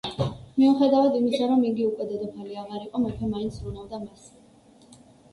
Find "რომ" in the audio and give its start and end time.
1.51-1.59